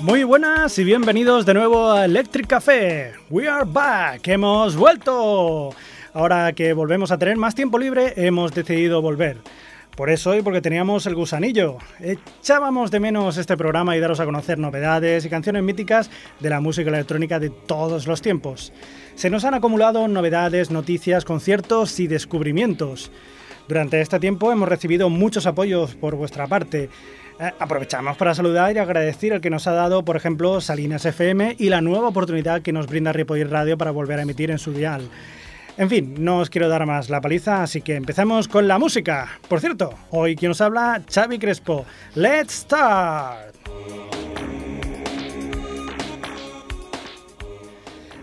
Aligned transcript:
Muy 0.00 0.22
buenas 0.22 0.78
y 0.78 0.84
bienvenidos 0.84 1.44
de 1.44 1.54
nuevo 1.54 1.90
a 1.90 2.04
Electric 2.04 2.46
Café. 2.46 3.14
We 3.30 3.48
are 3.48 3.64
back, 3.66 4.28
hemos 4.28 4.76
vuelto. 4.76 5.70
Ahora 6.14 6.52
que 6.52 6.72
volvemos 6.72 7.10
a 7.10 7.18
tener 7.18 7.36
más 7.36 7.56
tiempo 7.56 7.78
libre, 7.78 8.12
hemos 8.16 8.52
decidido 8.52 9.02
volver. 9.02 9.38
Por 9.96 10.08
eso 10.08 10.34
y 10.34 10.40
porque 10.40 10.62
teníamos 10.62 11.04
el 11.06 11.14
gusanillo. 11.14 11.76
Echábamos 12.00 12.90
de 12.90 12.98
menos 12.98 13.36
este 13.36 13.58
programa 13.58 13.94
y 13.94 14.00
daros 14.00 14.20
a 14.20 14.24
conocer 14.24 14.58
novedades 14.58 15.24
y 15.26 15.28
canciones 15.28 15.62
míticas 15.62 16.10
de 16.40 16.48
la 16.48 16.60
música 16.60 16.88
electrónica 16.88 17.38
de 17.38 17.50
todos 17.50 18.06
los 18.06 18.22
tiempos. 18.22 18.72
Se 19.16 19.28
nos 19.28 19.44
han 19.44 19.52
acumulado 19.52 20.08
novedades, 20.08 20.70
noticias, 20.70 21.26
conciertos 21.26 22.00
y 22.00 22.06
descubrimientos. 22.06 23.12
Durante 23.68 24.00
este 24.00 24.18
tiempo 24.18 24.50
hemos 24.50 24.68
recibido 24.68 25.10
muchos 25.10 25.46
apoyos 25.46 25.94
por 25.94 26.16
vuestra 26.16 26.46
parte. 26.46 26.88
Eh, 27.38 27.50
aprovechamos 27.58 28.16
para 28.16 28.34
saludar 28.34 28.74
y 28.74 28.78
agradecer 28.78 29.34
el 29.34 29.40
que 29.42 29.50
nos 29.50 29.66
ha 29.66 29.72
dado, 29.72 30.04
por 30.06 30.16
ejemplo, 30.16 30.60
Salinas 30.62 31.04
FM 31.04 31.56
y 31.58 31.68
la 31.68 31.82
nueva 31.82 32.08
oportunidad 32.08 32.62
que 32.62 32.72
nos 32.72 32.86
brinda 32.86 33.12
Ripoll 33.12 33.50
Radio 33.50 33.76
para 33.76 33.90
volver 33.90 34.18
a 34.18 34.22
emitir 34.22 34.50
en 34.50 34.58
su 34.58 34.72
dial. 34.72 35.02
En 35.78 35.88
fin, 35.88 36.14
no 36.18 36.38
os 36.38 36.50
quiero 36.50 36.68
dar 36.68 36.84
más 36.84 37.08
la 37.08 37.22
paliza, 37.22 37.62
así 37.62 37.80
que 37.80 37.96
empezamos 37.96 38.46
con 38.46 38.68
la 38.68 38.78
música. 38.78 39.38
Por 39.48 39.60
cierto, 39.60 39.94
hoy 40.10 40.36
quien 40.36 40.50
nos 40.50 40.60
habla, 40.60 41.02
Xavi 41.10 41.38
Crespo. 41.38 41.86
¡Let's 42.14 42.52
start! 42.52 43.56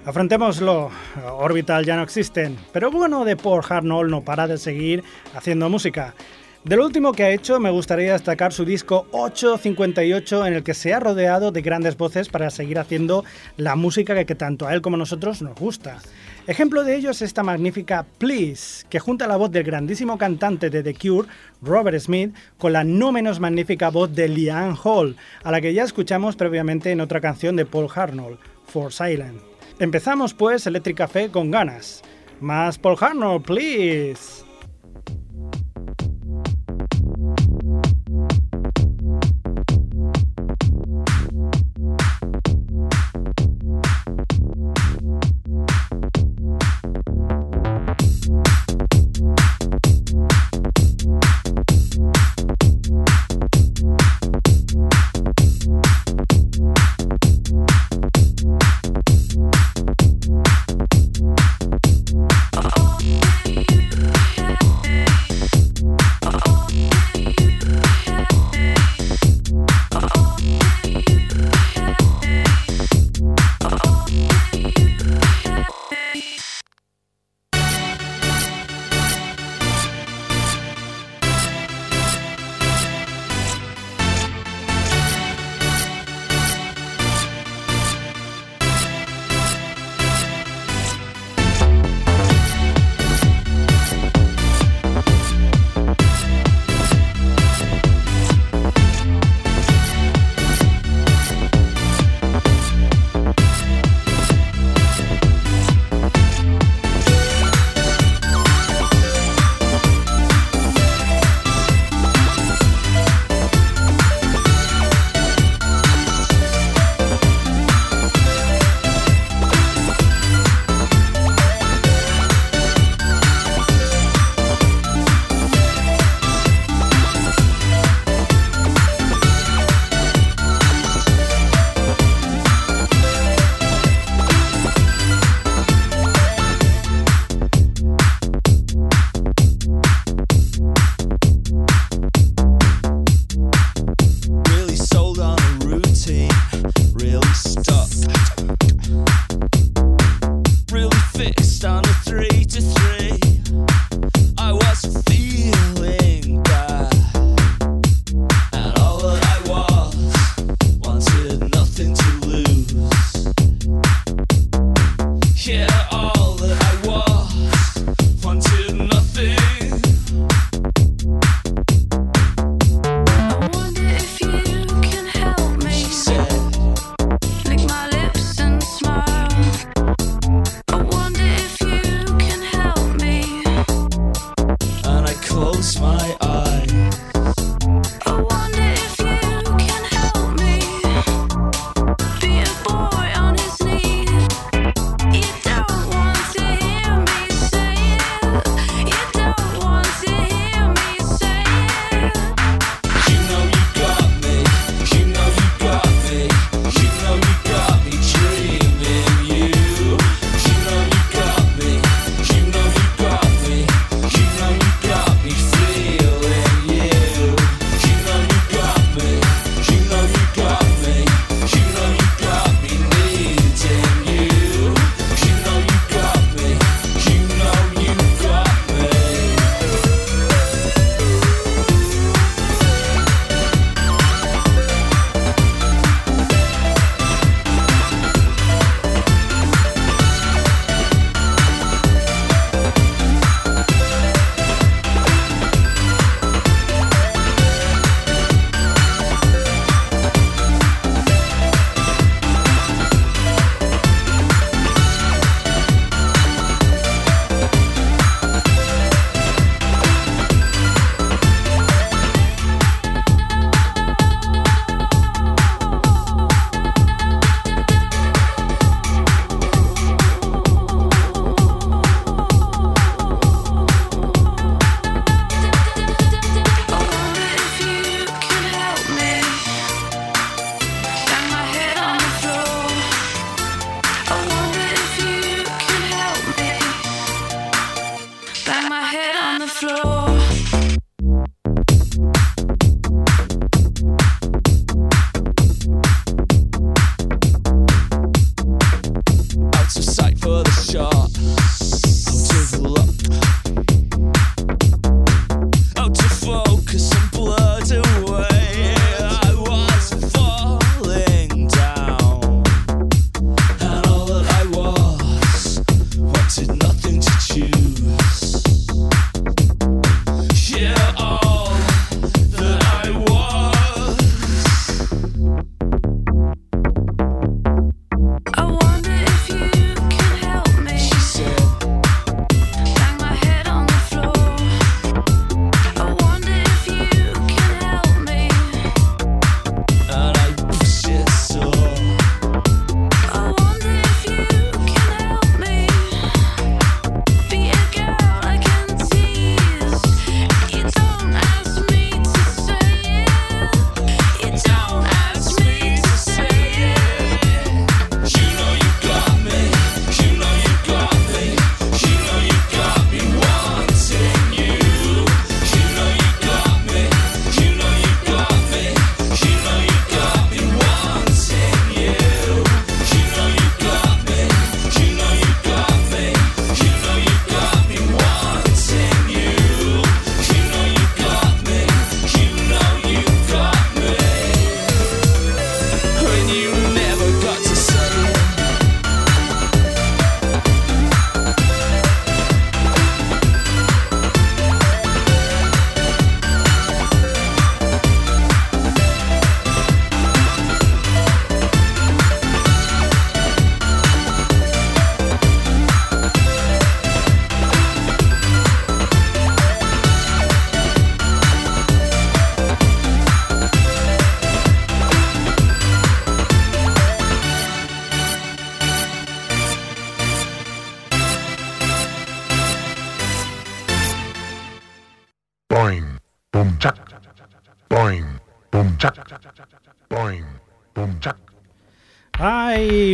Afrontémoslo, 0.06 0.90
Orbital 1.38 1.86
ya 1.86 1.96
no 1.96 2.04
existen, 2.04 2.58
pero 2.72 2.90
bueno 2.90 3.26
de 3.26 3.36
Paul 3.36 3.62
Harnold 3.68 4.10
no 4.10 4.24
para 4.24 4.48
de 4.48 4.58
seguir 4.58 5.04
haciendo 5.36 5.70
música. 5.70 6.16
Del 6.66 6.82
último 6.82 7.14
que 7.14 7.24
ha 7.24 7.30
hecho 7.32 7.58
me 7.58 7.70
gustaría 7.70 8.12
destacar 8.12 8.52
su 8.52 8.66
disco 8.66 9.08
858 9.12 10.46
en 10.46 10.54
el 10.56 10.64
que 10.64 10.74
se 10.74 10.94
ha 10.94 11.00
rodeado 11.00 11.54
de 11.54 11.62
grandes 11.62 11.96
voces 11.96 12.28
para 12.28 12.50
seguir 12.50 12.80
haciendo 12.80 13.24
la 13.56 13.78
música 13.78 14.26
que, 14.26 14.36
tanto 14.36 14.68
a 14.68 14.74
él 14.74 14.82
como 14.82 14.96
a 14.96 15.00
nosotros 15.00 15.42
nos 15.42 15.56
gusta. 15.56 16.00
Ejemplo 16.48 16.84
de 16.84 16.98
ello 16.98 17.12
es 17.12 17.22
esta 17.22 17.44
magnífica 17.44 18.06
Please, 18.18 18.86
que 18.90 19.00
junta 19.00 19.26
la 19.26 19.38
voz 19.38 19.52
del 19.52 19.64
grandísimo 19.64 20.18
cantante 20.18 20.70
de 20.70 20.84
The 20.84 20.96
Cure, 20.96 21.30
Robert 21.62 21.98
Smith, 21.98 22.36
con 22.58 22.74
la 22.74 22.84
no 22.84 23.14
menos 23.14 23.40
magnífica 23.40 23.90
voz 23.90 24.14
de 24.14 24.28
Liane 24.28 24.76
Hall, 24.84 25.16
a 25.44 25.52
la 25.52 25.62
que 25.62 25.74
ya 25.74 25.84
escuchamos 25.84 26.36
previamente 26.36 26.92
en 26.92 27.00
otra 27.00 27.22
canción 27.22 27.56
de 27.56 27.66
Paul 27.66 27.88
Harnold, 27.94 28.38
For 28.66 28.92
Silent. 28.92 29.40
Empezamos 29.80 30.34
pues 30.34 30.68
Electric 30.68 30.98
Café 30.98 31.30
con 31.30 31.52
ganas. 31.52 32.02
Más 32.42 32.78
Paul 32.78 32.98
Harnold, 33.00 33.46
please. 33.46 34.49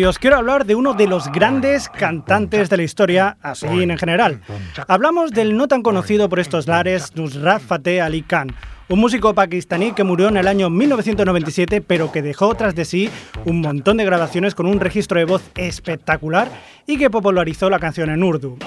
Ay, 0.06 0.10
os 0.10 0.20
quiero 0.20 0.38
hablar 0.38 0.68
de 0.68 0.76
uno 0.76 0.94
de 0.94 1.08
los 1.08 1.32
grandes 1.32 1.90
cantantes 1.90 2.70
de 2.70 2.78
la 2.78 2.84
historia, 2.84 3.38
así 3.42 3.66
en 3.66 3.98
general. 3.98 4.40
Hablamos 4.88 5.32
del 5.32 5.58
no 5.58 5.68
tan 5.68 5.82
conocido 5.82 6.30
por 6.30 6.40
estos 6.40 6.68
lares 6.68 7.16
Nusrat 7.16 7.64
Fateh 7.64 8.02
Ali 8.02 8.22
Khan, 8.22 8.50
un 8.88 9.00
músico 9.00 9.34
pakistaní 9.34 9.94
que 9.94 10.04
murió 10.04 10.28
en 10.28 10.38
el 10.38 10.48
año 10.48 10.70
1997, 10.70 11.82
pero 11.82 12.12
que 12.12 12.22
dejó 12.22 12.54
tras 12.56 12.76
de 12.76 12.86
sí 12.86 13.10
un 13.46 13.62
montón 13.62 13.98
de 13.98 14.06
grabaciones 14.06 14.54
con 14.54 14.68
un 14.68 14.80
registro 14.80 15.20
de 15.20 15.26
voz 15.26 15.44
espectacular 15.56 16.50
y 16.86 16.98
que 16.98 17.10
popularizó 17.10 17.70
la 17.70 17.80
canción 17.80 18.10
en 18.10 18.24
urdu. 18.24 18.58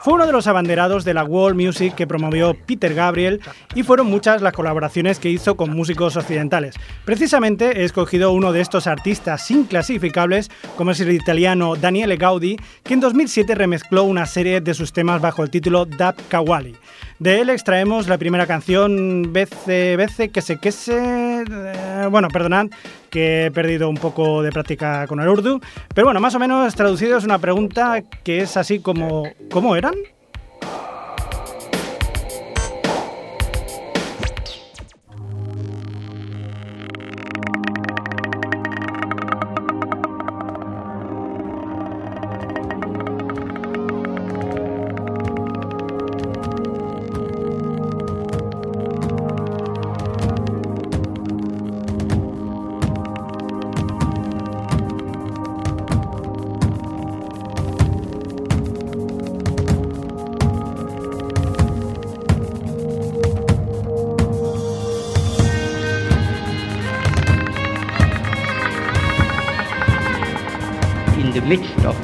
Fue 0.00 0.14
uno 0.14 0.26
de 0.26 0.32
los 0.32 0.46
abanderados 0.46 1.04
de 1.04 1.12
la 1.12 1.24
world 1.24 1.60
music 1.60 1.94
que 1.94 2.06
promovió 2.06 2.54
Peter 2.54 2.94
Gabriel 2.94 3.40
y 3.74 3.82
fueron 3.82 4.06
muchas 4.06 4.42
las 4.42 4.52
colaboraciones 4.52 5.18
que 5.18 5.28
hizo 5.28 5.56
con 5.56 5.74
músicos 5.74 6.16
occidentales. 6.16 6.76
Precisamente 7.04 7.80
he 7.80 7.84
escogido 7.84 8.32
uno 8.32 8.52
de 8.52 8.60
estos 8.60 8.86
artistas 8.86 9.50
inclasificables, 9.50 10.50
como 10.76 10.92
es 10.92 11.00
el 11.00 11.12
italiano 11.12 11.74
Daniele 11.74 12.16
Gaudi, 12.16 12.56
que 12.84 12.94
en 12.94 13.00
2007 13.00 13.54
remezcló 13.56 14.04
una 14.04 14.26
serie 14.26 14.60
de 14.60 14.74
sus 14.74 14.92
temas 14.92 15.20
bajo 15.20 15.42
el 15.42 15.50
título 15.50 15.84
Dab 15.84 16.14
Kawali. 16.28 16.76
De 17.18 17.40
él 17.40 17.50
extraemos 17.50 18.06
la 18.06 18.16
primera 18.16 18.46
canción, 18.46 19.32
Bece, 19.32 19.96
Bece, 19.96 20.28
que 20.28 20.40
se 20.40 20.58
que 20.58 20.70
se... 20.70 21.42
Eh, 21.42 22.08
bueno, 22.10 22.28
perdonad, 22.28 22.68
que 23.10 23.46
he 23.46 23.50
perdido 23.50 23.88
un 23.88 23.96
poco 23.96 24.40
de 24.42 24.52
práctica 24.52 25.06
con 25.08 25.20
el 25.20 25.28
urdu, 25.28 25.60
pero 25.94 26.06
bueno, 26.06 26.20
más 26.20 26.36
o 26.36 26.38
menos 26.38 26.72
traducido 26.76 27.18
es 27.18 27.24
una 27.24 27.40
pregunta 27.40 28.02
que 28.22 28.40
es 28.42 28.56
así 28.56 28.78
como, 28.78 29.24
¿cómo 29.50 29.74
eran? 29.74 29.94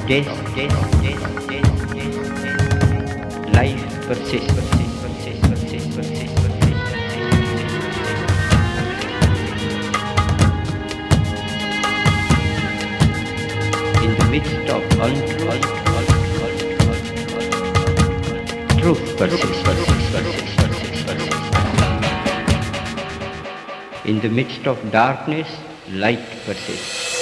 Of 0.04 0.08
death, 0.08 0.26
death, 0.54 1.02
death, 1.02 1.48
death, 1.48 1.94
death, 1.94 3.54
life 3.54 3.84
persists, 4.06 4.52
persists, 4.52 4.98
persists, 5.00 5.46
persists, 5.48 5.94
persists. 5.96 6.40
In 14.04 14.12
the 14.18 14.26
midst 14.30 14.68
of 14.68 14.82
untruth, 15.00 15.64
truth 18.78 19.16
persists. 19.16 19.64
In 24.04 24.20
the 24.20 24.28
midst 24.28 24.66
of 24.66 24.76
darkness, 24.92 25.48
light 25.88 26.20
persists. 26.44 27.13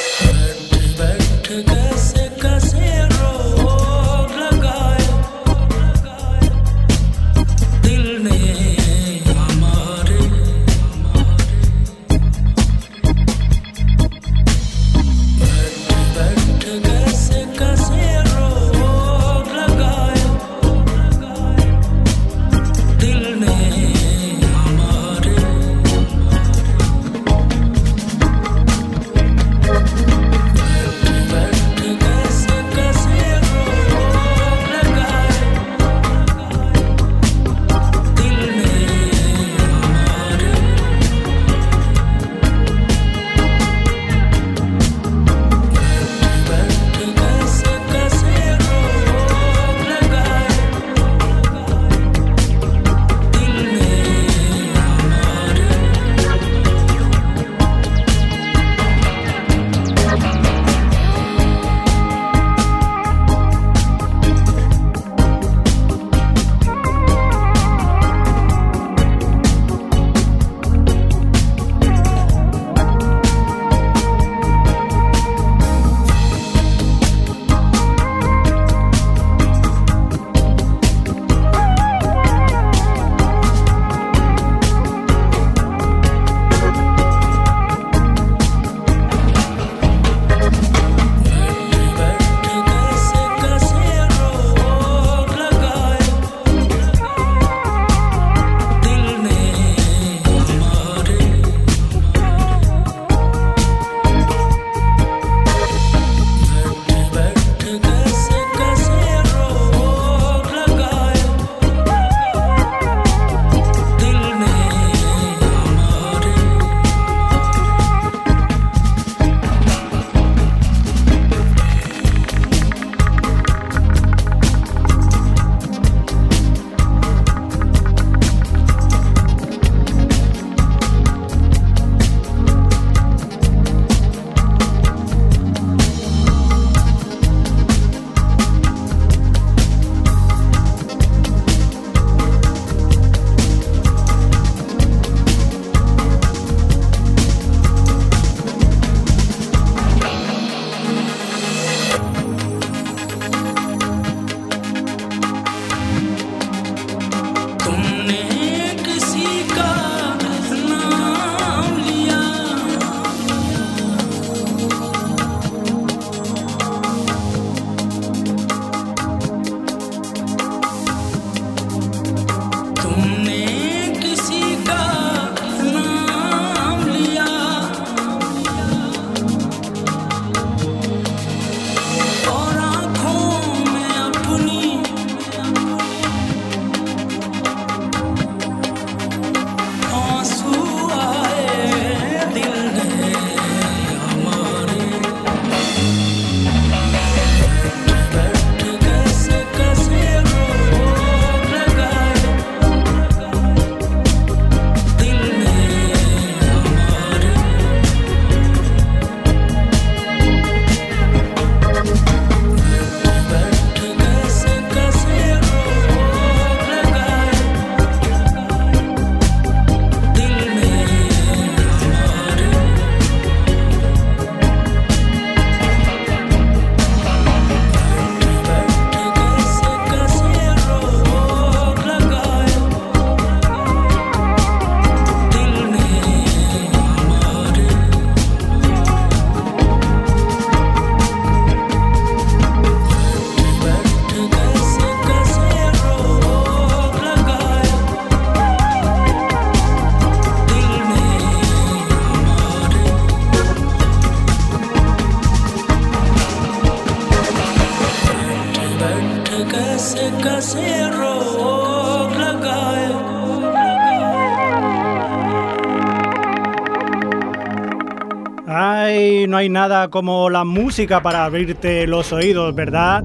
Hay 269.42 269.48
nada 269.48 269.90
como 269.90 270.30
la 270.30 270.44
música 270.44 271.02
para 271.02 271.24
abrirte 271.24 271.84
los 271.88 272.12
oídos, 272.12 272.54
¿verdad? 272.54 273.02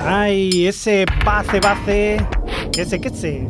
Ay, 0.00 0.68
ese 0.68 1.04
base 1.24 1.58
base, 1.58 2.24
que 2.72 3.00
que 3.00 3.10
se. 3.10 3.48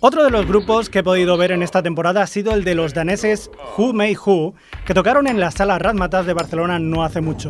Otro 0.00 0.24
de 0.24 0.30
los 0.30 0.46
grupos 0.46 0.88
que 0.88 1.00
he 1.00 1.02
podido 1.02 1.36
ver 1.36 1.52
en 1.52 1.62
esta 1.62 1.82
temporada 1.82 2.22
ha 2.22 2.26
sido 2.26 2.54
el 2.54 2.64
de 2.64 2.74
los 2.74 2.94
daneses 2.94 3.50
Who 3.76 3.92
May 3.92 4.16
Who, 4.16 4.54
que 4.86 4.94
tocaron 4.94 5.26
en 5.26 5.38
la 5.38 5.50
sala 5.50 5.78
Razmatas 5.78 6.24
de 6.24 6.32
Barcelona 6.32 6.78
no 6.78 7.04
hace 7.04 7.20
mucho. 7.20 7.48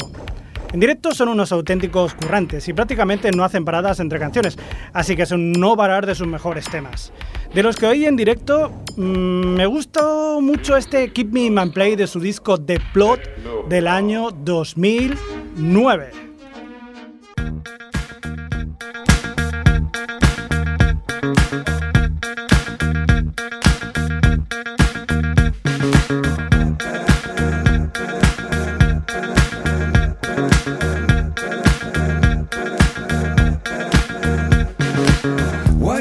En 0.75 0.81
directo 0.81 1.15
son 1.15 1.29
unos 1.29 1.53
auténticos 1.53 2.15
currantes 2.15 2.67
y 2.67 2.73
prácticamente 2.73 3.31
no 3.31 3.45
hacen 3.45 3.65
paradas 3.65 4.01
entre 4.01 4.19
canciones, 4.19 4.59
así 4.93 5.15
que 5.15 5.23
es 5.23 5.31
un 5.31 5.53
no 5.53 5.77
parar 5.77 6.05
de 6.05 6.17
sus 6.17 6.27
mejores 6.27 6.69
temas. 6.69 7.13
De 7.55 7.63
los 7.63 7.77
que 7.77 7.87
oí 7.87 8.05
en 8.05 8.17
directo, 8.17 8.73
mmm, 8.97 9.55
me 9.55 9.67
gustó 9.67 10.41
mucho 10.41 10.77
este 10.77 11.13
Keep 11.13 11.33
Me 11.33 11.45
in 11.45 11.55
My 11.55 11.71
Play 11.71 11.95
de 11.95 12.09
su 12.09 12.19
disco 12.19 12.61
The 12.61 12.81
Plot 12.93 13.21
del 13.69 13.87
año 13.87 14.33
2009. 14.33 16.25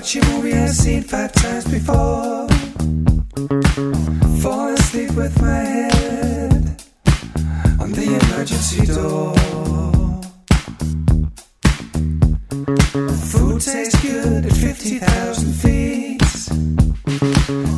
Watch 0.03 0.17
a 0.17 0.25
movie 0.31 0.53
I've 0.53 0.69
seen 0.71 1.01
five 1.01 1.31
times 1.31 1.63
before. 1.63 2.49
Fall 4.41 4.73
asleep 4.73 5.11
with 5.11 5.41
my 5.41 5.63
head 5.63 6.83
on 7.79 7.93
the 7.93 8.19
emergency 8.21 8.85
door. 8.85 9.33
Food 13.31 13.61
tastes 13.61 14.01
good 14.01 14.45
at 14.45 14.51
50,000 14.51 15.53
feet. 15.53 16.21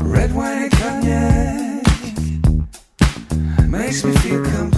Red 0.02 0.34
wine 0.34 0.64
and 0.64 0.72
cognac 0.72 1.84
makes 3.70 4.04
me 4.04 4.16
feel 4.16 4.44
complete. 4.44 4.75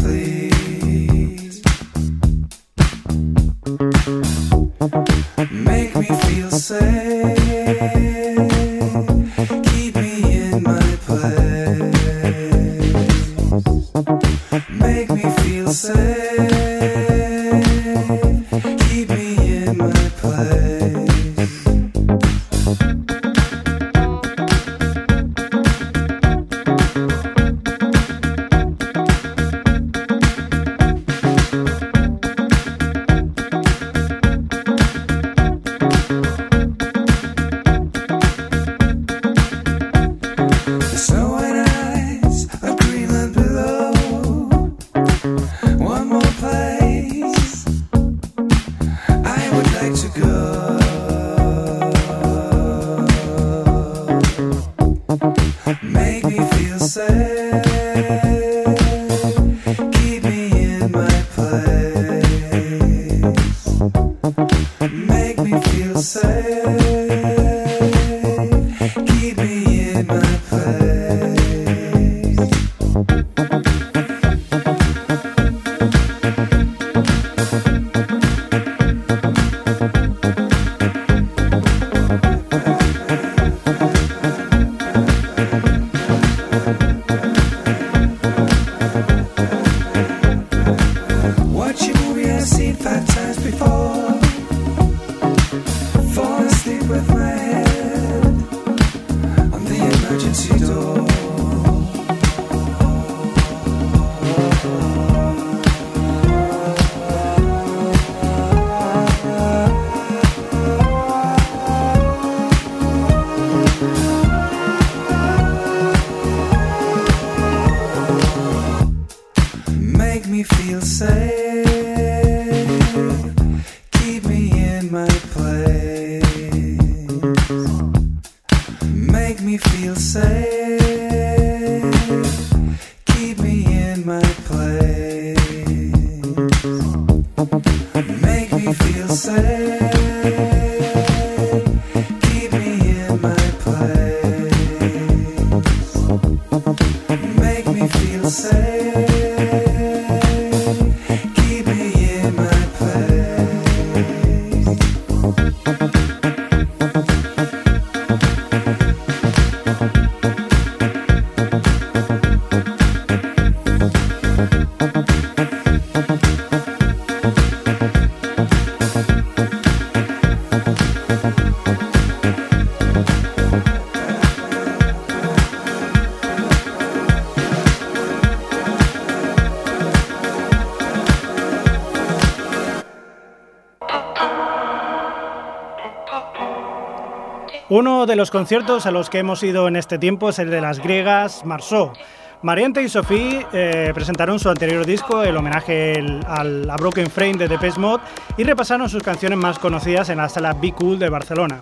Uno 187.78 188.08
de 188.08 188.16
los 188.16 188.32
conciertos 188.32 188.88
a 188.88 188.92
los 188.92 189.12
que 189.12 189.20
hemos 189.20 189.44
ido 189.44 189.68
en 189.68 189.76
este 189.76 190.00
tiempo 190.00 190.30
es 190.30 190.40
el 190.40 190.50
de 190.50 190.62
las 190.62 190.80
griegas 190.80 191.46
Marceau. 191.46 191.94
Mariente 192.42 192.82
y 192.82 192.90
Sophie 192.90 193.46
eh, 193.54 193.92
presentaron 193.94 194.40
su 194.40 194.50
anterior 194.50 194.84
disco, 194.84 195.22
el 195.22 195.38
homenaje 195.38 195.94
a 196.26 196.76
Broken 196.76 197.12
Frame 197.12 197.36
de 197.36 197.48
Depeche 197.48 197.80
Mode, 197.80 198.02
y 198.36 198.46
repasaron 198.46 198.90
sus 198.90 199.04
canciones 199.04 199.38
más 199.38 199.60
conocidas 199.60 200.10
en 200.10 200.18
la 200.18 200.28
sala 200.28 200.54
Be 200.54 200.72
Cool 200.72 200.98
de 200.98 201.10
Barcelona. 201.10 201.62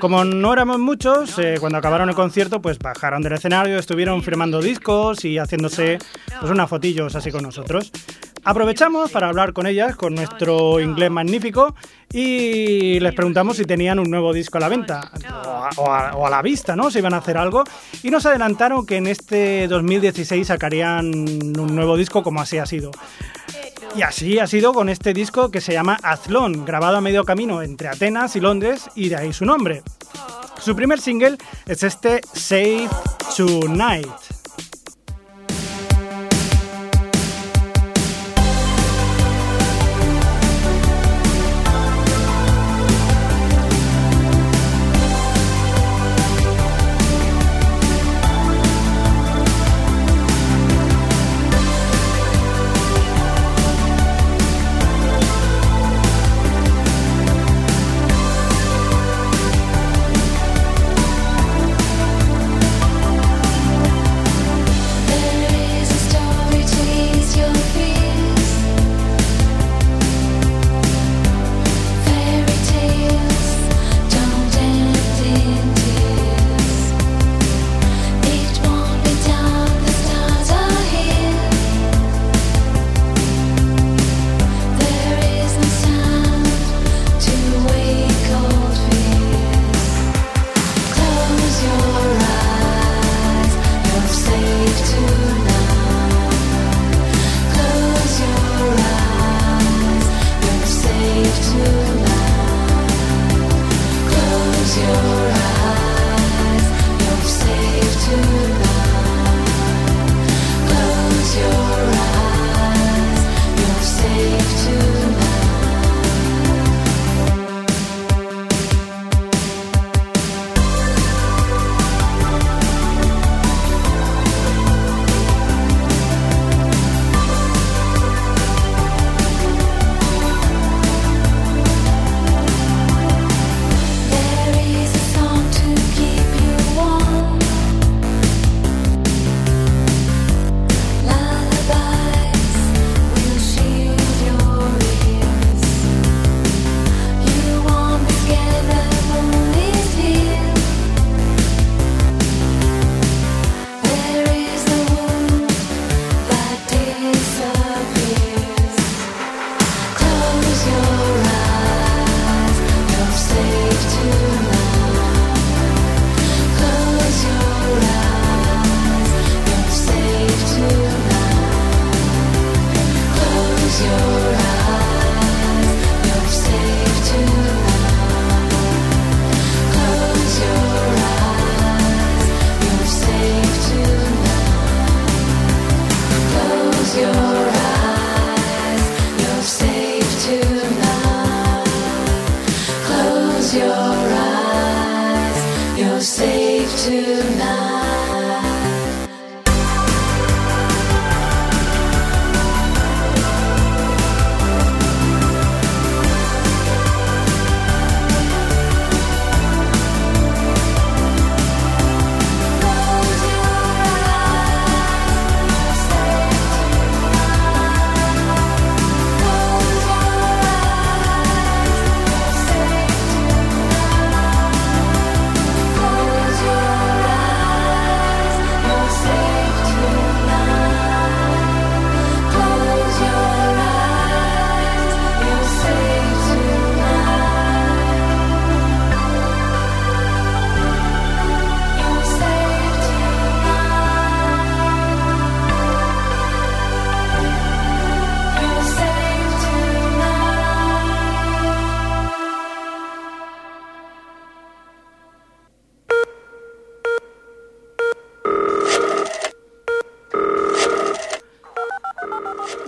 Como 0.00 0.24
no 0.24 0.52
éramos 0.52 0.78
muchos, 0.78 1.38
eh, 1.38 1.56
cuando 1.58 1.78
acabaron 1.78 2.08
el 2.08 2.14
concierto, 2.14 2.62
pues 2.62 2.78
bajaron 2.78 3.20
del 3.20 3.32
escenario, 3.32 3.78
estuvieron 3.78 4.22
firmando 4.22 4.60
discos 4.60 5.24
y 5.24 5.38
haciéndose 5.38 5.98
pues, 6.40 6.52
unas 6.52 6.70
fotillos 6.70 7.16
así 7.16 7.32
con 7.32 7.42
nosotros. 7.42 7.90
Aprovechamos 8.44 9.10
para 9.10 9.28
hablar 9.28 9.52
con 9.52 9.66
ellas, 9.66 9.96
con 9.96 10.14
nuestro 10.14 10.78
inglés 10.80 11.10
magnífico, 11.10 11.74
y 12.12 13.00
les 13.00 13.12
preguntamos 13.12 13.56
si 13.56 13.64
tenían 13.64 13.98
un 13.98 14.08
nuevo 14.08 14.32
disco 14.32 14.58
a 14.58 14.60
la 14.60 14.68
venta 14.68 15.10
o 15.76 15.92
a, 15.92 16.14
o 16.14 16.26
a 16.26 16.30
la 16.30 16.42
vista, 16.42 16.76
¿no? 16.76 16.90
Si 16.90 16.98
iban 16.98 17.14
a 17.14 17.18
hacer 17.18 17.36
algo. 17.36 17.64
Y 18.02 18.10
nos 18.10 18.24
adelantaron 18.24 18.86
que 18.86 18.96
en 18.96 19.08
este 19.08 19.66
2016 19.66 20.46
sacarían 20.46 21.06
un 21.06 21.74
nuevo 21.74 21.96
disco 21.96 22.22
como 22.22 22.40
así 22.40 22.58
ha 22.58 22.66
sido. 22.66 22.92
Y 23.98 24.02
así 24.02 24.38
ha 24.38 24.46
sido 24.46 24.72
con 24.72 24.88
este 24.88 25.12
disco 25.12 25.50
que 25.50 25.60
se 25.60 25.72
llama 25.72 25.98
Azlón, 26.04 26.64
grabado 26.64 26.98
a 26.98 27.00
medio 27.00 27.24
camino 27.24 27.62
entre 27.62 27.88
Atenas 27.88 28.36
y 28.36 28.40
Londres, 28.40 28.88
y 28.94 29.08
de 29.08 29.16
ahí 29.16 29.32
su 29.32 29.44
nombre. 29.44 29.82
Su 30.60 30.76
primer 30.76 31.00
single 31.00 31.36
es 31.66 31.82
este 31.82 32.20
Save 32.32 32.88
Tonight. 33.36 34.37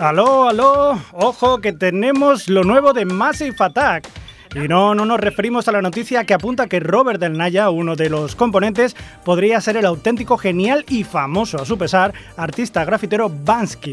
Aló, 0.01 0.49
aló, 0.49 0.99
ojo 1.13 1.59
que 1.59 1.75
tenemos 1.75 2.49
lo 2.49 2.65
nuevo 2.65 2.95
de 2.95 3.05
Massive 3.05 3.55
Attack. 3.59 4.09
Y 4.55 4.67
no, 4.67 4.95
no 4.95 5.05
nos 5.05 5.21
referimos 5.21 5.69
a 5.69 5.73
la 5.73 5.83
noticia 5.83 6.25
que 6.25 6.33
apunta 6.33 6.69
que 6.69 6.81
Robert 6.81 7.21
Del 7.21 7.37
Naya, 7.37 7.69
uno 7.69 7.97
de 7.97 8.09
los 8.09 8.35
componentes, 8.35 8.97
podría 9.27 9.61
ser 9.61 9.77
el 9.77 9.85
auténtico, 9.85 10.39
genial 10.39 10.87
y 10.89 11.05
famoso, 11.05 11.61
a 11.61 11.67
su 11.67 11.77
pesar, 11.77 12.15
artista 12.39 12.83
grafitero 12.87 13.29
Bansky. 13.29 13.93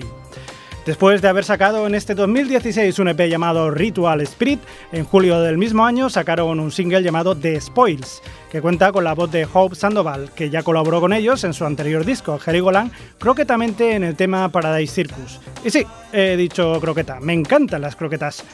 Después 0.88 1.22
de 1.22 1.28
haber 1.28 1.44
sacado 1.44 1.86
en 1.86 1.96
este 1.96 2.16
2016 2.16 2.98
un 3.00 3.10
EP 3.10 3.28
llamado 3.28 3.70
Ritual 3.70 4.22
Spirit, 4.22 4.62
en 4.94 5.04
julio 5.04 5.42
del 5.42 5.58
mismo 5.58 5.86
año 5.86 6.10
sacaron 6.10 6.62
un 6.62 6.72
single 6.72 7.04
llamado 7.04 7.36
The 7.36 7.60
Spoils, 7.60 8.22
que 8.50 8.62
cuenta 8.62 8.94
con 8.94 9.04
la 9.04 9.14
voz 9.14 9.30
de 9.30 9.46
Hope 9.52 9.76
Sandoval, 9.76 10.32
que 10.34 10.50
ya 10.50 10.64
colaboró 10.64 11.02
con 11.02 11.12
ellos 11.12 11.44
en 11.44 11.54
su 11.54 11.66
anterior 11.66 12.06
disco, 12.06 12.40
Heligoland, 12.44 12.94
croquetamente 13.20 13.96
en 13.96 14.06
el 14.06 14.16
tema 14.16 14.48
Paradise 14.48 14.94
Circus. 14.94 15.42
Y 15.66 15.72
sí, 15.72 15.86
he 16.14 16.38
dicho 16.38 16.80
croqueta, 16.80 17.20
me 17.20 17.34
encantan 17.34 17.82
las 17.82 17.98
croquetas. 17.98 18.46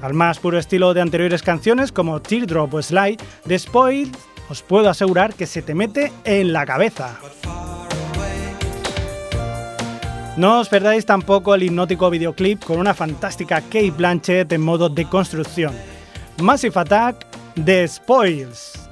Al 0.00 0.14
más 0.14 0.38
puro 0.38 0.60
estilo 0.60 0.94
de 0.94 1.00
anteriores 1.00 1.42
canciones 1.42 1.90
como 1.90 2.22
Teardrop 2.22 2.72
o 2.72 2.80
Slide, 2.80 3.18
The 3.48 3.58
Spoils 3.58 4.16
os 4.48 4.62
puedo 4.62 4.88
asegurar 4.88 5.34
que 5.34 5.46
se 5.46 5.60
te 5.60 5.74
mete 5.74 6.12
en 6.22 6.52
la 6.52 6.64
cabeza. 6.64 7.18
No 10.40 10.58
os 10.58 10.70
perdáis 10.70 11.04
tampoco 11.04 11.54
el 11.54 11.64
hipnótico 11.64 12.08
videoclip 12.08 12.64
con 12.64 12.78
una 12.78 12.94
fantástica 12.94 13.60
Kate 13.60 13.90
Blanchett 13.90 14.50
en 14.52 14.62
modo 14.62 14.88
de 14.88 15.04
construcción. 15.04 15.74
Massive 16.40 16.80
Attack 16.80 17.26
de 17.56 17.86
Spoils. 17.86 18.89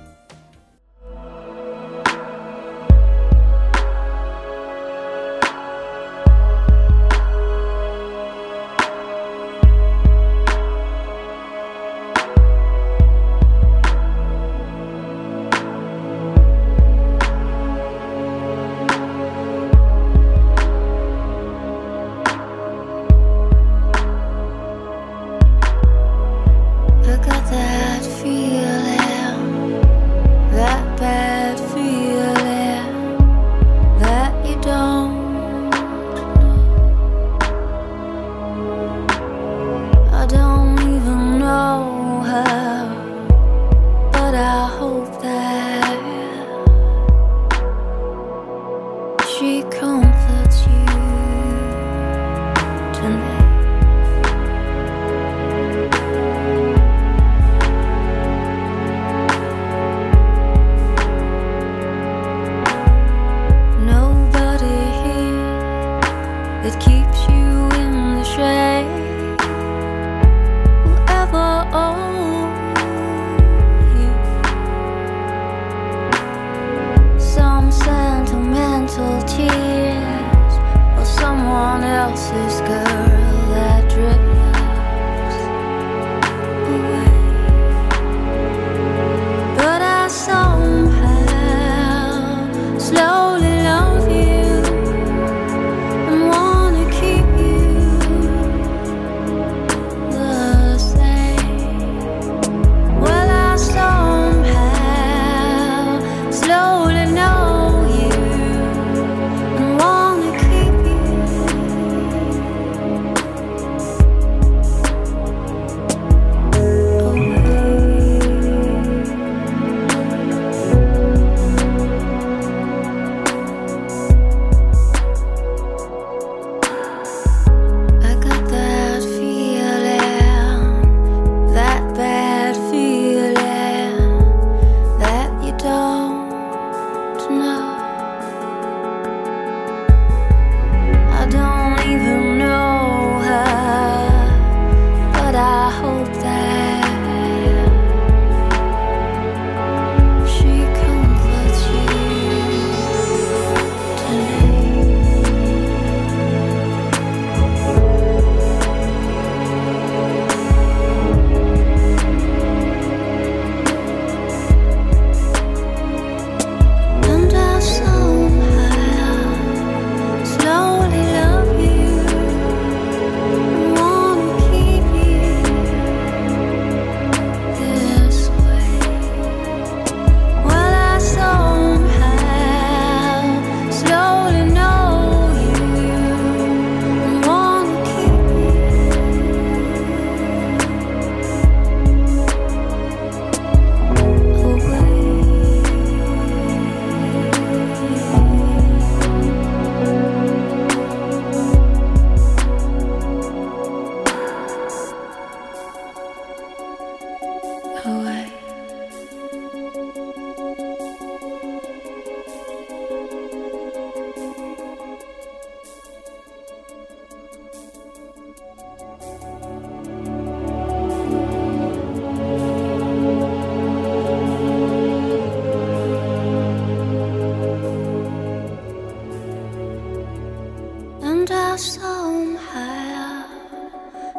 wander 231.18 231.58
some 231.58 232.36
somehow 232.38 233.24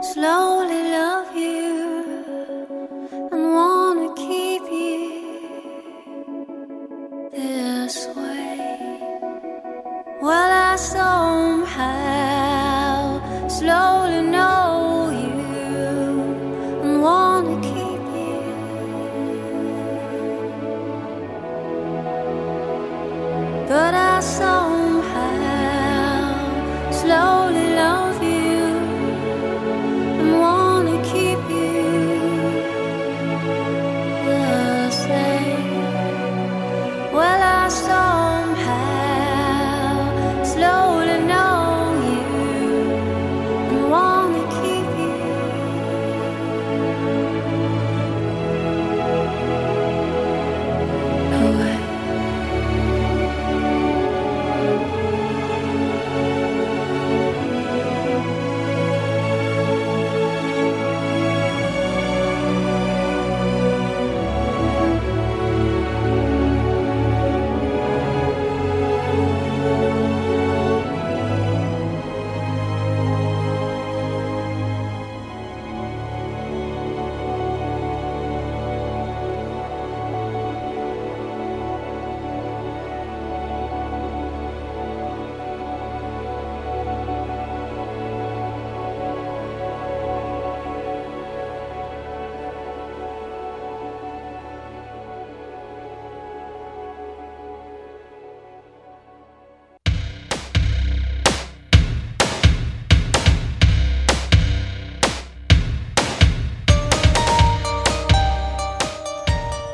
slowly 0.01 0.81
love 0.91 1.35
you 1.35 2.25
and 3.31 3.43
wanna 3.53 4.13
keep 4.15 4.63
you 4.63 4.99
this 7.31 8.07
way. 8.15 8.99
Well, 10.21 10.51
I 10.71 10.75
saw. 10.75 11.48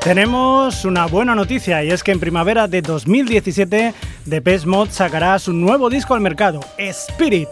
Tenemos 0.06 0.84
una 0.84 1.06
buena 1.06 1.34
noticia 1.34 1.82
y 1.82 1.90
es 1.90 2.04
que 2.04 2.12
en 2.12 2.20
primavera 2.20 2.68
de 2.68 2.80
2017 2.80 3.92
Depeche 4.24 4.64
Mode 4.64 4.92
sacará 4.92 5.36
su 5.40 5.52
nuevo 5.52 5.90
disco 5.90 6.14
al 6.14 6.20
mercado, 6.20 6.60
Spirit. 6.78 7.48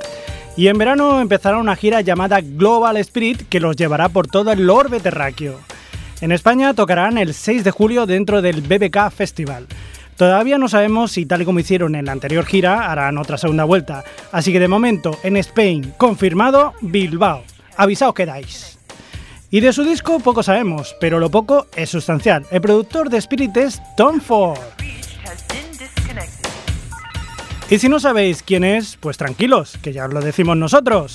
Y 0.57 0.69
en 0.69 0.79
verano 0.79 1.21
empezará 1.21 1.59
una 1.59 1.75
gira 1.75 2.01
llamada 2.01 2.41
Global 2.41 2.97
Spirit 2.99 3.49
que 3.49 3.59
los 3.59 3.75
llevará 3.75 4.09
por 4.09 4.29
todo 4.29 4.53
el 4.53 4.71
orbe 4.71 5.01
terráqueo. 5.01 5.59
En 6.21 6.31
España 6.31 6.75
tocarán 6.75 7.19
el 7.19 7.35
6 7.35 7.65
de 7.65 7.73
julio 7.73 8.07
dentro 8.07 8.41
del 8.41 8.61
BBK 8.61 9.11
Festival. 9.11 9.67
Todavía 10.17 10.57
no 10.57 10.69
sabemos 10.69 11.11
si 11.11 11.27
tal 11.27 11.43
y 11.43 11.45
como 11.45 11.59
hicieron 11.59 11.97
en 11.97 12.05
la 12.05 12.13
anterior 12.13 12.47
gira 12.47 12.89
harán 12.89 13.19
otra 13.19 13.37
segunda 13.37 13.65
vuelta, 13.65 14.05
así 14.31 14.53
que 14.53 14.61
de 14.61 14.69
momento 14.69 15.19
en 15.25 15.37
Spain 15.39 15.93
confirmado 15.99 16.75
Bilbao. 16.83 17.43
Avisaos 17.77 18.15
quedáis. 18.15 18.74
Y 19.55 19.61
de 19.61 19.73
su 19.73 19.85
disco 19.85 20.19
poco 20.19 20.43
sabemos, 20.43 20.97
pero 20.99 21.21
lo 21.21 21.31
poco 21.31 21.69
es 21.77 21.89
sustancial. 21.89 22.45
El 22.51 22.61
productor 22.61 23.09
de 23.09 23.19
Spirit 23.19 23.57
es 23.57 23.81
Tom 23.97 24.21
Ford. 24.21 24.59
Y 27.71 27.79
si 27.79 27.89
no 27.89 28.01
sabéis 28.01 28.43
quién 28.43 28.65
es, 28.65 28.97
pues 28.97 29.17
tranquilos, 29.17 29.79
que 29.81 29.93
ya 29.93 30.07
os 30.07 30.13
lo 30.13 30.21
decimos 30.21 30.57
nosotros. 30.57 31.15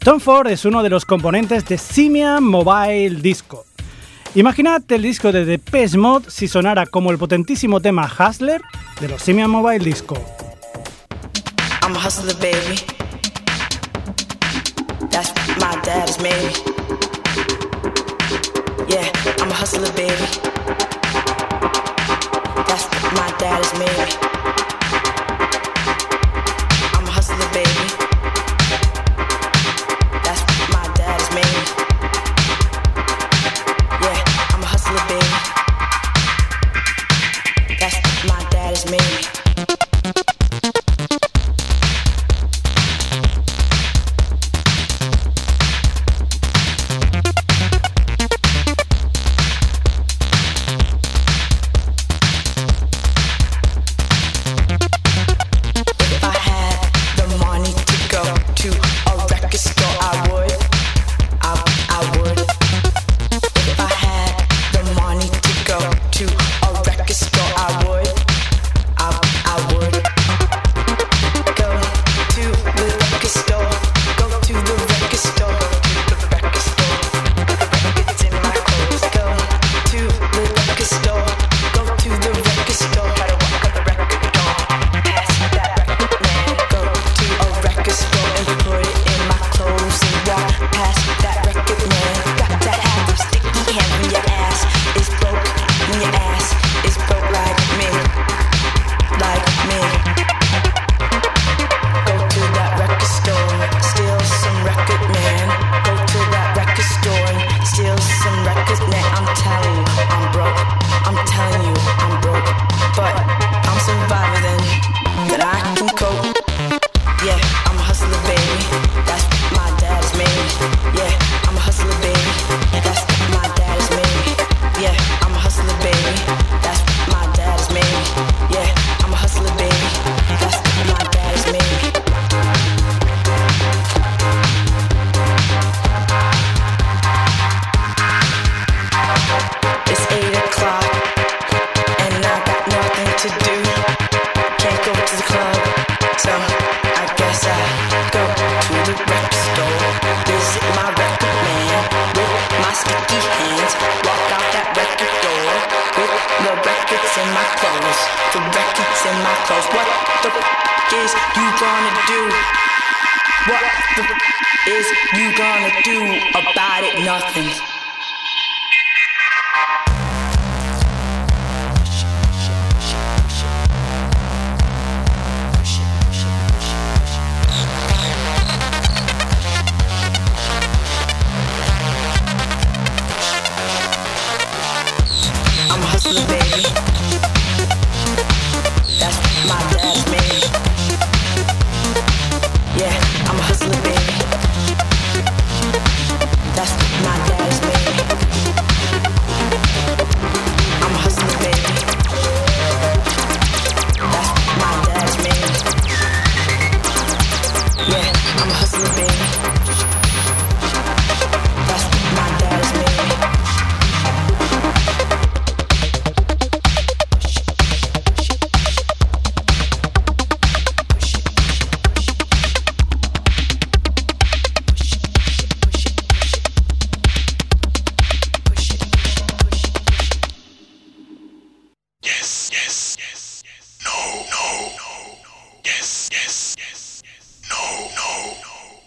Tom 0.00 0.20
Ford 0.20 0.48
es 0.48 0.66
uno 0.66 0.82
de 0.82 0.90
los 0.90 1.06
componentes 1.06 1.64
de 1.64 1.78
Simian 1.78 2.44
Mobile 2.44 3.22
Disco. 3.22 3.64
Imaginad 4.34 4.82
el 4.90 5.00
disco 5.00 5.32
de 5.32 5.46
Depeche 5.46 5.96
Mode 5.96 6.30
si 6.30 6.48
sonara 6.48 6.84
como 6.84 7.12
el 7.12 7.16
potentísimo 7.16 7.80
tema 7.80 8.12
Hustler 8.12 8.60
de 9.00 9.08
los 9.08 9.22
Simian 9.22 9.48
Mobile 9.48 9.82
Disco. 9.82 10.22
dad 15.84 16.08
is 16.08 16.18
me 16.18 16.30
Yeah, 18.88 19.10
I'm 19.40 19.50
a 19.50 19.54
hustler, 19.54 19.92
baby. 19.92 20.14
That's 22.68 22.84
what 22.88 23.12
my 23.14 23.34
dad 23.38 23.60
is 23.60 23.72
me 23.78 24.73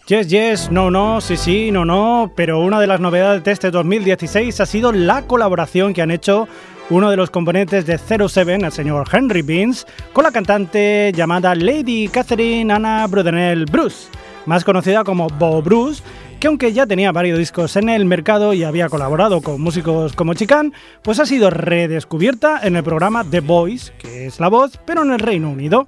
Yes, 0.08 0.28
yes, 0.30 0.72
no, 0.72 0.90
no, 0.90 1.20
sí, 1.20 1.36
sí, 1.36 1.70
no, 1.70 1.84
no, 1.84 2.32
pero 2.34 2.62
una 2.62 2.80
de 2.80 2.88
las 2.88 3.02
novedades 3.02 3.44
de 3.44 3.52
este 3.52 3.72
2016 3.72 4.62
ha 4.62 4.66
sido 4.66 4.94
la 4.94 5.24
colaboración 5.24 5.94
que 5.94 6.02
han 6.02 6.12
hecho 6.12 6.48
uno 6.90 7.10
de 7.12 7.18
los 7.18 7.30
componentes 7.30 7.86
de 7.86 7.98
07, 7.98 8.56
el 8.56 8.72
señor 8.72 9.10
Henry 9.12 9.42
Beans, 9.42 9.86
con 10.14 10.24
la 10.24 10.32
cantante 10.32 11.12
llamada 11.14 11.54
Lady 11.56 12.08
Catherine 12.08 12.72
Anna 12.72 13.06
Brudenell 13.08 13.66
Bruce, 13.66 14.08
más 14.46 14.64
conocida 14.64 15.04
como 15.04 15.28
Bo 15.28 15.62
Bruce, 15.62 16.02
que 16.40 16.48
aunque 16.48 16.72
ya 16.72 16.88
tenía 16.88 17.12
varios 17.12 17.38
discos 17.38 17.76
en 17.76 17.90
el 17.90 18.06
mercado 18.06 18.54
y 18.54 18.64
había 18.64 18.88
colaborado 18.88 19.42
con 19.42 19.60
músicos 19.60 20.14
como 20.14 20.36
Chicán, 20.36 20.72
pues 21.02 21.20
ha 21.20 21.26
sido 21.26 21.50
redescubierta 21.50 22.66
en 22.66 22.78
el 22.78 22.84
programa 22.84 23.26
The 23.30 23.42
Voice, 23.42 23.92
que 24.00 24.28
es 24.28 24.40
la 24.40 24.48
voz, 24.48 24.80
pero 24.86 25.04
en 25.04 25.12
el 25.12 25.20
Reino 25.20 25.50
Unido. 25.50 25.86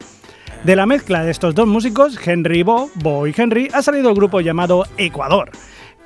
De 0.63 0.75
la 0.75 0.85
mezcla 0.85 1.23
de 1.23 1.31
estos 1.31 1.55
dos 1.55 1.67
músicos, 1.67 2.19
Henry 2.25 2.63
Bo, 2.63 2.89
Bo 2.95 3.25
y 3.27 3.33
Henry, 3.35 3.69
ha 3.73 3.81
salido 3.81 4.09
el 4.09 4.15
grupo 4.15 4.41
llamado 4.41 4.83
Ecuador, 4.97 5.51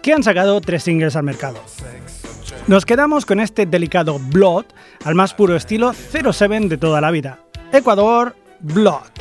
que 0.01 0.13
han 0.13 0.21
sacado 0.21 0.61
tres 0.61 0.83
singles 0.83 1.15
al 1.15 1.23
mercado. 1.23 1.59
Nos 2.67 2.85
quedamos 2.85 3.25
con 3.25 3.39
este 3.39 3.65
delicado 3.65 4.19
Blood, 4.19 4.65
al 5.05 5.15
más 5.15 5.33
puro 5.33 5.55
estilo 5.55 5.93
07 5.93 6.67
de 6.67 6.77
toda 6.77 7.01
la 7.01 7.09
vida. 7.09 7.39
Ecuador, 7.71 8.35
Blood. 8.59 9.11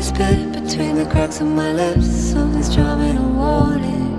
The 0.00 0.12
blood 0.12 0.32
in 0.32 0.44
my 0.46 0.52
spit 0.52 0.52
between 0.52 0.96
the 0.96 1.06
cracks 1.06 1.40
of 1.40 1.46
my 1.46 1.72
lips. 1.72 2.06
Something's 2.06 2.74
drumming 2.74 3.16
a 3.16 3.22
warning. 3.22 4.18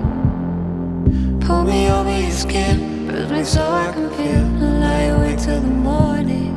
Pull 1.40 1.64
me 1.64 1.88
over 1.90 2.10
your 2.20 2.30
skin, 2.30 3.06
bruise 3.06 3.30
me 3.30 3.44
so 3.44 3.62
I 3.62 3.92
can 3.92 4.10
feel. 4.10 4.26
And 4.26 4.80
lie 4.80 5.02
awake 5.02 5.38
till 5.38 5.60
the 5.60 5.68
morning. 5.68 6.56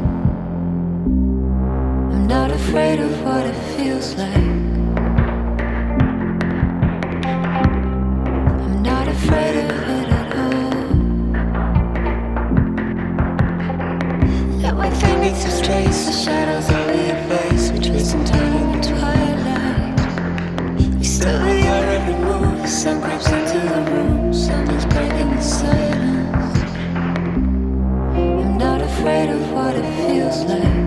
I'm 2.13 2.27
not 2.27 2.51
afraid 2.51 2.99
of 2.99 3.11
what 3.23 3.45
it 3.45 3.55
feels 3.75 4.15
like. 4.15 4.35
I'm 8.65 8.81
not 8.83 9.07
afraid 9.07 9.55
of 9.57 9.71
it 9.97 10.09
at 10.19 10.35
all. 10.35 10.71
Let 14.61 14.75
my 14.75 14.89
fingertips 14.89 15.61
trace 15.61 16.05
the 16.05 16.11
shadows 16.11 16.69
of 16.69 16.87
your 17.07 17.17
face. 17.29 17.71
We 17.71 17.79
twist 17.79 18.15
and 18.15 18.50
every. 22.13 22.67
Sun 22.67 23.01
creeps 23.01 23.27
into 23.27 23.59
the 23.59 23.91
room. 23.91 24.33
Something's 24.33 24.85
breaking 24.85 25.29
the 25.35 25.41
silence. 25.41 26.59
I'm 28.15 28.57
not 28.57 28.81
afraid 28.81 29.29
of 29.29 29.51
what 29.51 29.75
it 29.75 29.85
feels 29.97 30.43
like. 30.45 30.80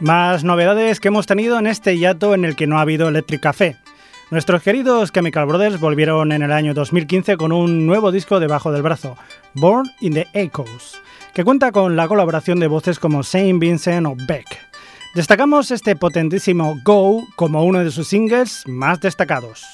Más 0.00 0.44
novedades 0.44 1.00
que 1.00 1.08
hemos 1.08 1.24
tenido 1.26 1.58
en 1.58 1.66
este 1.66 1.96
hiato 1.96 2.34
en 2.34 2.44
el 2.44 2.54
que 2.54 2.66
no 2.66 2.76
ha 2.76 2.82
habido 2.82 3.08
Electric 3.08 3.40
Café. 3.40 3.76
Nuestros 4.30 4.62
queridos 4.62 5.10
Chemical 5.10 5.46
Brothers 5.46 5.80
volvieron 5.80 6.32
en 6.32 6.42
el 6.42 6.52
año 6.52 6.74
2015 6.74 7.38
con 7.38 7.50
un 7.50 7.86
nuevo 7.86 8.12
disco 8.12 8.38
debajo 8.38 8.72
del 8.72 8.82
brazo, 8.82 9.16
Born 9.54 9.90
in 10.00 10.12
the 10.12 10.26
Echoes, 10.34 11.00
que 11.32 11.44
cuenta 11.44 11.72
con 11.72 11.96
la 11.96 12.08
colaboración 12.08 12.60
de 12.60 12.66
voces 12.66 12.98
como 12.98 13.22
Saint 13.22 13.58
Vincent 13.58 14.06
o 14.06 14.14
Beck. 14.28 14.46
Destacamos 15.14 15.70
este 15.70 15.96
potentísimo 15.96 16.78
Go 16.84 17.26
como 17.34 17.64
uno 17.64 17.82
de 17.82 17.90
sus 17.90 18.08
singles 18.08 18.64
más 18.66 19.00
destacados. 19.00 19.64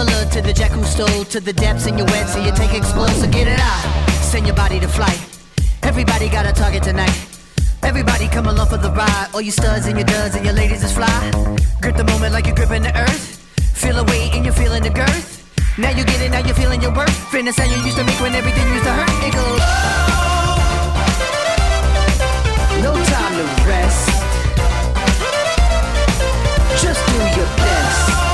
Similar 0.00 0.24
to 0.32 0.40
the 0.40 0.54
jack 0.54 0.70
who 0.70 0.82
stole 0.82 1.24
to 1.24 1.40
the 1.40 1.52
depths 1.52 1.86
in 1.86 1.98
your 1.98 2.06
wet, 2.06 2.26
so 2.26 2.40
you 2.40 2.52
take 2.52 2.72
explode, 2.72 3.12
so 3.20 3.28
get 3.28 3.46
it 3.46 3.60
out. 3.60 3.84
Send 4.32 4.46
your 4.46 4.56
body 4.56 4.80
to 4.80 4.88
flight. 4.88 5.20
Everybody 5.82 6.30
got 6.30 6.46
a 6.46 6.54
target 6.54 6.82
tonight. 6.82 7.12
Everybody 7.82 8.26
come 8.28 8.46
along 8.46 8.68
for 8.68 8.78
the 8.78 8.90
ride. 8.92 9.28
All 9.34 9.42
you 9.42 9.50
studs 9.50 9.84
and 9.84 9.98
your 9.98 10.06
duds 10.06 10.34
and 10.36 10.42
your 10.46 10.54
ladies 10.54 10.82
is 10.82 10.92
fly. 10.94 11.30
Grip 11.82 11.98
the 11.98 12.04
moment 12.04 12.32
like 12.32 12.46
you're 12.46 12.54
gripping 12.54 12.82
the 12.82 12.98
earth. 12.98 13.44
Feel 13.74 13.98
a 13.98 14.04
weight 14.04 14.32
and 14.32 14.42
you're 14.42 14.54
feeling 14.54 14.82
the 14.82 14.88
girth. 14.88 15.44
Now 15.76 15.90
you 15.90 16.02
get 16.06 16.22
it, 16.22 16.30
now 16.30 16.40
you're 16.46 16.56
feeling 16.56 16.80
your 16.80 16.94
worth. 16.94 17.14
Fitness 17.28 17.58
how 17.58 17.64
you 17.64 17.76
used 17.84 17.98
to 17.98 18.04
make 18.04 18.18
when 18.22 18.34
everything 18.34 18.66
used 18.72 18.84
to 18.84 18.92
hurt. 18.92 19.12
It 19.20 19.34
goes. 19.36 19.60
No 22.80 22.96
time 23.04 23.34
to 23.36 23.44
rest. 23.68 24.08
Just 26.80 27.04
do 27.04 27.18
your 27.36 27.50
best. 27.60 28.29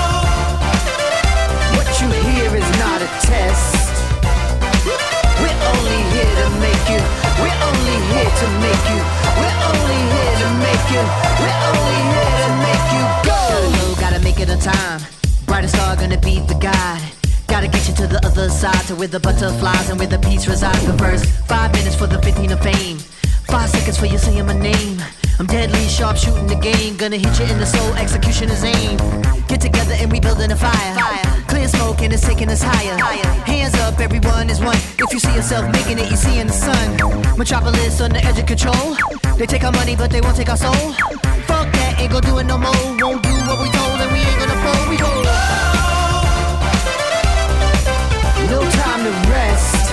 A 3.06 3.20
test. 3.22 3.94
We're 5.38 5.58
only 5.70 6.00
here 6.12 6.34
to 6.42 6.48
make 6.58 6.84
you. 6.90 7.00
We're 7.38 7.58
only 7.68 7.96
here 8.10 8.32
to 8.42 8.46
make 8.64 8.84
you. 8.90 9.00
We're 9.38 9.58
only 9.70 10.00
here 10.14 10.36
to 10.42 10.48
make 10.66 10.86
you. 10.94 11.02
We're 11.42 11.60
only 11.70 11.98
here 12.12 12.36
to 12.42 12.50
make 12.66 12.86
you 12.96 13.04
go. 13.30 13.40
Gotta 13.54 14.00
gotta 14.04 14.20
make 14.26 14.38
it 14.40 14.50
on 14.50 14.58
time. 14.58 15.00
Brightest 15.46 15.74
star 15.74 15.94
gonna 15.96 16.18
be 16.18 16.40
the 16.50 16.58
guide. 16.58 17.02
Gotta 17.46 17.68
get 17.68 17.86
you 17.88 17.94
to 17.94 18.06
the 18.06 18.20
other 18.26 18.48
side, 18.50 18.84
to 18.88 18.96
where 18.96 19.08
the 19.08 19.20
butterflies 19.20 19.88
and 19.90 19.98
where 19.98 20.08
the 20.08 20.18
peace 20.18 20.48
resides. 20.48 20.84
But 20.84 20.98
first, 20.98 21.26
five 21.46 21.72
minutes 21.72 21.94
for 21.94 22.08
the 22.08 22.20
15 22.22 22.52
of 22.52 22.60
fame. 22.60 22.98
Five 23.46 23.70
seconds 23.70 23.98
for 23.98 24.06
you 24.06 24.18
saying 24.18 24.46
my 24.46 24.58
name. 24.58 24.98
I'm 25.38 25.46
deadly 25.46 25.86
sharp 25.88 26.16
shooting 26.16 26.46
the 26.46 26.54
game. 26.54 26.96
Gonna 26.96 27.18
hit 27.18 27.38
you 27.38 27.44
in 27.44 27.58
the 27.58 27.66
soul, 27.66 27.92
execution 27.94 28.48
is 28.48 28.64
aim. 28.64 28.96
Get 29.48 29.60
together 29.60 29.94
and 30.00 30.10
we 30.10 30.18
building 30.18 30.50
a 30.50 30.56
fire. 30.56 30.96
Clear 31.46 31.68
smoke 31.68 32.00
and 32.00 32.12
it's 32.12 32.26
taking 32.26 32.48
us 32.48 32.62
higher. 32.62 32.96
Hands 33.44 33.74
up, 33.80 34.00
everyone 34.00 34.48
is 34.48 34.60
one. 34.60 34.76
If 34.96 35.12
you 35.12 35.18
see 35.18 35.34
yourself 35.34 35.70
making 35.72 35.98
it, 35.98 36.10
you 36.10 36.16
see 36.16 36.38
in 36.38 36.46
the 36.46 36.54
sun. 36.54 36.96
Metropolis 37.36 38.00
on 38.00 38.10
the 38.12 38.24
edge 38.24 38.38
of 38.38 38.46
control. 38.46 38.96
They 39.36 39.46
take 39.46 39.64
our 39.64 39.72
money, 39.72 39.94
but 39.94 40.10
they 40.10 40.22
won't 40.22 40.36
take 40.36 40.48
our 40.48 40.56
soul. 40.56 40.72
Fuck 41.44 41.68
that, 41.72 41.96
ain't 42.00 42.10
gonna 42.10 42.26
do 42.26 42.38
it 42.38 42.44
no 42.44 42.56
more. 42.56 42.72
Won't 42.72 43.22
do 43.22 43.34
what 43.44 43.60
we 43.60 43.68
told, 43.76 44.00
and 44.00 44.12
we 44.12 44.20
ain't 44.24 44.38
gonna 44.40 44.56
fold. 44.64 44.88
We 44.88 44.96
go. 44.96 45.12
No 48.48 48.60
time 48.70 49.04
to 49.04 49.12
rest. 49.30 49.85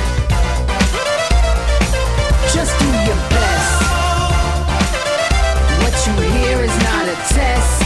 Test. 7.29 7.83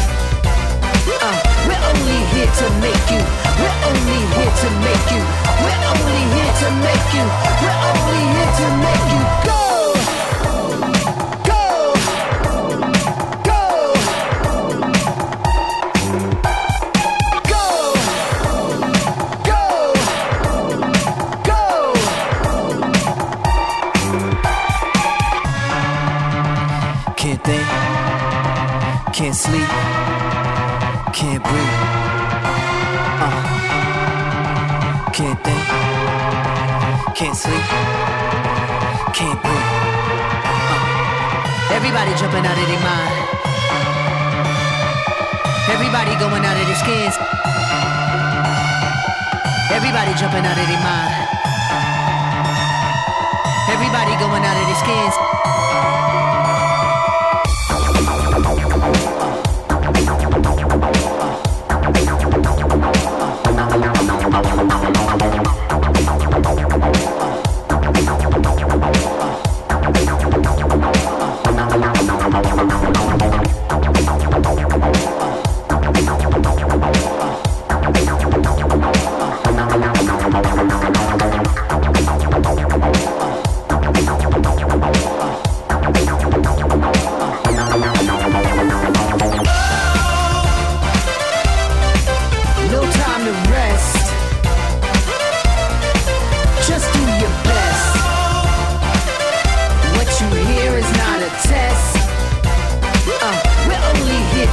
Uh, 1.06 1.36
we're 1.68 1.84
only 1.94 2.20
here 2.34 2.50
to 2.50 2.68
make 2.82 3.06
you. 3.14 3.22
We're 3.62 3.80
only 3.86 4.22
here 4.34 4.54
to 4.62 4.70
make 4.82 5.06
you. 5.14 5.22
We're 5.62 5.82
only 5.94 6.22
here 6.34 6.54
to 6.62 6.68
make 6.82 7.08
you. 7.14 7.26
We're 7.62 7.80
only 7.86 8.22
here 8.34 8.52
to 8.60 8.68
make 8.82 9.02
you 9.02 9.07
jumping 42.38 42.52
out 42.52 42.62
of 42.62 42.68
their 42.70 42.84
mind. 42.86 43.14
Everybody 45.74 46.14
going 46.20 46.46
out 46.46 46.54
of 46.54 46.68
their 46.68 46.76
skins. 46.76 47.18
Everybody 49.74 50.14
jumping 50.14 50.46
out 50.46 50.58
of 50.58 50.68
their 50.68 50.84
mind. 50.86 51.14
Everybody 53.74 54.14
going 54.22 54.44
out 54.46 54.58
of 54.62 54.66
their 54.70 54.76
skins. 54.76 56.17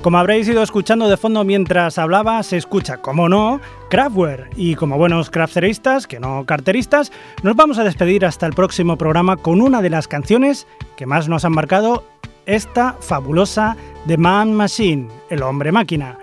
Como 0.00 0.18
habréis 0.18 0.48
ido 0.48 0.62
escuchando 0.62 1.08
de 1.08 1.16
fondo 1.16 1.44
mientras 1.44 1.98
hablaba, 1.98 2.42
se 2.42 2.56
escucha, 2.56 2.96
como 2.96 3.28
no, 3.28 3.60
Craftware. 3.88 4.50
Y 4.56 4.74
como 4.74 4.98
buenos 4.98 5.30
crafteristas, 5.30 6.06
que 6.06 6.18
no 6.18 6.44
carteristas, 6.44 7.12
nos 7.42 7.54
vamos 7.54 7.78
a 7.78 7.84
despedir 7.84 8.24
hasta 8.24 8.46
el 8.46 8.52
próximo 8.52 8.96
programa 8.96 9.36
con 9.36 9.60
una 9.60 9.82
de 9.82 9.90
las 9.90 10.08
canciones 10.08 10.66
que 10.96 11.06
más 11.06 11.28
nos 11.28 11.44
han 11.44 11.52
marcado 11.52 12.04
esta 12.46 12.96
fabulosa 13.00 13.76
The 14.06 14.16
Man 14.16 14.54
Machine, 14.54 15.08
el 15.30 15.42
hombre 15.42 15.70
máquina. 15.70 16.18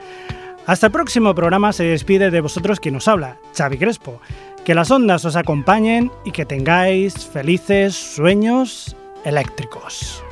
Hasta 0.66 0.88
el 0.88 0.92
próximo 0.92 1.34
programa 1.34 1.74
se 1.74 1.84
despide 1.84 2.30
de 2.32 2.42
vosotros 2.42 2.80
quien 2.80 2.96
os 2.96 3.08
habla, 3.08 3.38
Xavi 3.58 3.78
Crespo. 3.78 4.20
Que 4.66 4.76
las 4.76 4.92
ondas 4.92 5.26
os 5.26 5.36
acompañen 5.36 6.12
y 6.26 6.32
que 6.32 6.46
tengáis 6.46 7.26
felices 7.26 7.96
sueños 7.96 8.96
eléctricos. 9.24 10.24